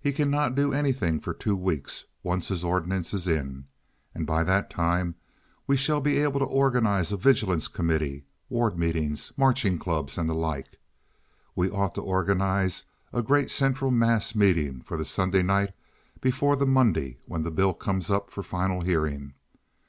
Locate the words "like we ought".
10.34-11.94